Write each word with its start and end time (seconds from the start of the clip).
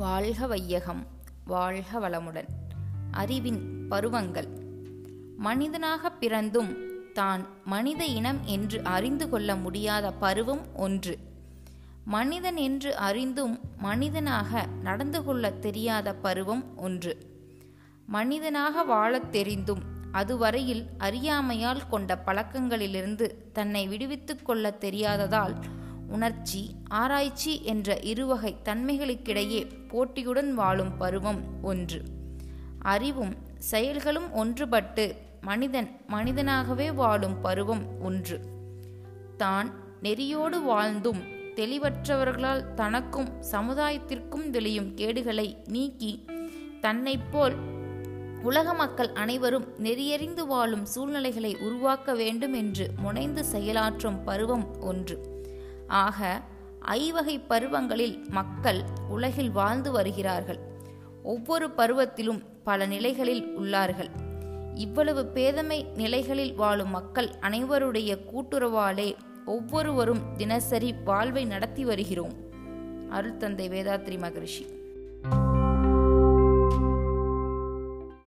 வாழ்க 0.00 0.46
வையகம் 0.46 1.06
வாழ்க 1.44 2.08
வளமுடன். 2.08 2.46
அறிவின் 3.10 3.86
பருவங்கள். 3.88 4.48
மனிதனாக 5.36 6.10
பிறந்தும் 6.10 6.76
தான் 7.12 7.46
மனித 7.64 8.04
இனம் 8.04 8.38
என்று 8.44 8.84
அறிந்து 8.84 9.28
கொள்ள 9.28 9.56
முடியாத 9.56 10.12
பருவம் 10.12 10.76
ஒன்று. 10.76 11.18
மனிதன் 12.04 12.56
என்று 12.56 12.96
அறிந்தும் 12.96 13.60
மனிதனாக 13.78 14.66
நடந்து 14.82 15.24
கொள்ள 15.24 15.50
தெரியாத 15.50 16.14
பருவம் 16.14 16.78
ஒன்று. 16.78 17.18
மனிதனாக 18.06 18.84
வாழத் 18.84 19.32
தெரிந்தும் 19.32 19.82
அதுவரையில் 20.12 20.86
அறியாமையால் 20.98 21.88
கொண்ட 21.88 22.22
பழக்கங்களிலிருந்து 22.26 23.30
தன்னை 23.52 23.88
விடுவித்துக் 23.88 24.44
கொள்ள 24.44 24.76
தெரியாததால் 24.80 25.54
உணர்ச்சி 26.10 26.70
ஆராய்ச்சி 26.88 27.62
என்ற 27.62 27.98
இருவகை 28.02 28.56
தன்மைகளுக்கிடையே 28.64 29.66
போட்டியுடன் 29.88 30.54
வாழும் 30.54 30.96
பருவம் 30.96 31.40
ஒன்று. 31.62 32.02
அறிவும் 32.78 33.34
செயல்களும் 33.58 34.28
ஒன்றுபட்டு 34.34 35.16
மனிதன் 35.40 35.90
மனிதனாகவே 36.08 36.94
வாழும் 36.94 37.40
பருவம் 37.40 38.00
ஒன்று. 38.00 38.40
தான் 39.36 39.70
நெறியோடு 40.02 40.62
வாழ்ந்தும் 40.62 41.20
தெளிவற்றவர்களால் 41.54 42.74
தனக்கும் 42.74 43.28
சமுதாயத்திற்கும் 43.52 44.50
விளையும் 44.50 44.94
கேடுகளை 44.94 45.56
நீக்கி 45.66 46.24
தன்னை 46.80 47.18
போல் 47.18 47.54
உலக 48.42 48.74
மக்கள் 48.74 49.10
அனைவரும் 49.12 49.66
நெறியறிந்து 49.82 50.46
வாழும் 50.46 50.84
சூழ்நிலைகளை 50.84 51.56
உருவாக்க 51.56 52.14
வேண்டும் 52.14 52.52
என்று 52.52 52.90
முனைந்து 52.96 53.44
செயலாற்றும் 53.52 54.18
பருவம் 54.24 54.80
ஒன்று. 54.80 55.29
ஆக 55.90 56.40
ஐவகை 56.80 57.38
பருவங்களில் 57.38 58.28
மக்கள் 58.28 58.82
உலகில் 59.08 59.50
வாழ்ந்து 59.50 59.92
வருகிறார்கள். 59.92 60.58
ஒவ்வொரு 61.22 61.68
பருவத்திலும் 61.76 62.42
பல 62.64 62.86
நிலைகளில் 62.86 63.58
உள்ளார்கள். 63.58 64.10
இவ்வளவு 64.74 65.30
பேதமை 65.34 65.92
நிலைகளில் 65.94 66.54
வாழும் 66.54 66.90
மக்கள் 66.90 67.28
அனைவருடைய 67.40 68.18
கூட்டுறவாலே 68.32 69.14
ஒவ்வொருவரும் 69.46 70.36
தினசரி 70.36 70.94
வாழ்வை 71.04 71.44
நடத்தி 71.44 71.84
வருகிறோம். 71.84 72.32
அருள் 73.10 73.36
தந்தை 73.36 73.68
வேதாத்ரி 73.68 74.18
மகரிஷி. 74.18 74.66